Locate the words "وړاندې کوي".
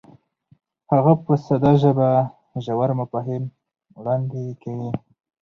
3.99-4.89